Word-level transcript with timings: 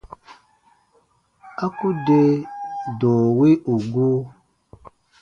A 1.63 1.65
ku 1.77 1.87
de 2.05 2.19
dɔ̃ɔ 2.99 3.23
wi 3.37 3.49
ù 3.71 3.75
gu. 3.91 4.07